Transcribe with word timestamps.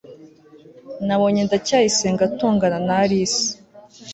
nabonye 1.05 1.41
ndacyayisenga 1.47 2.21
atongana 2.29 2.77
na 2.87 2.95
alice 3.03 3.45